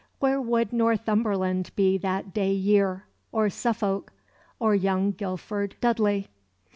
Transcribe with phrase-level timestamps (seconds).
[0.17, 3.05] Where would Northumberland be that day year?
[3.31, 4.11] or Suffolk?
[4.57, 6.27] or young Guilford Dudley?